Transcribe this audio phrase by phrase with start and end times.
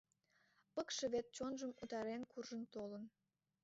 [0.73, 3.03] Пыкше вет чонжым утарен куржын толын!